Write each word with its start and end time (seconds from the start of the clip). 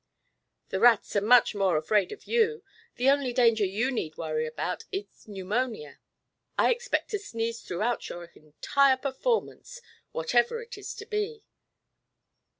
"The 0.69 0.79
rats 0.79 1.15
are 1.15 1.21
much 1.21 1.53
more 1.53 1.77
afraid 1.77 2.11
of 2.11 2.23
you. 2.25 2.63
The 2.95 3.07
only 3.11 3.31
danger 3.31 3.63
you 3.65 3.91
need 3.91 4.17
worry 4.17 4.47
about 4.47 4.83
is 4.91 5.27
pneumonia. 5.27 5.99
I 6.57 6.71
expect 6.71 7.11
to 7.11 7.19
sneeze 7.19 7.61
throughout 7.61 8.09
your 8.09 8.23
entire 8.33 8.97
performance 8.97 9.79
whatever 10.11 10.59
it 10.59 10.75
is 10.75 10.95
to 10.95 11.05
be." 11.05 11.43